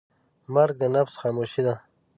[0.53, 1.75] مرګ د نفس خاموشي ده.